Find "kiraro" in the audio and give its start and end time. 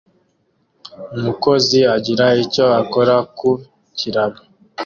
3.97-4.39